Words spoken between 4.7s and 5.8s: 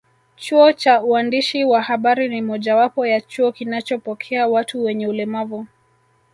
wenye ulemavu